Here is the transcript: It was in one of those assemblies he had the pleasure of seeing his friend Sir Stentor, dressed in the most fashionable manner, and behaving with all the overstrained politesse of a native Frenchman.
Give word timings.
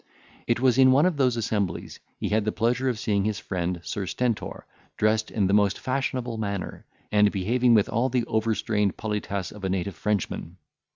It 0.47 0.59
was 0.59 0.79
in 0.79 0.91
one 0.91 1.05
of 1.05 1.17
those 1.17 1.37
assemblies 1.37 1.99
he 2.19 2.29
had 2.29 2.43
the 2.43 2.51
pleasure 2.51 2.89
of 2.89 2.97
seeing 2.97 3.23
his 3.23 3.37
friend 3.37 3.79
Sir 3.83 4.07
Stentor, 4.07 4.65
dressed 4.97 5.29
in 5.29 5.45
the 5.45 5.53
most 5.53 5.77
fashionable 5.77 6.39
manner, 6.39 6.87
and 7.11 7.31
behaving 7.31 7.75
with 7.75 7.87
all 7.87 8.09
the 8.09 8.25
overstrained 8.25 8.97
politesse 8.97 9.51
of 9.51 9.63
a 9.63 9.69
native 9.69 9.95
Frenchman. 9.95 10.57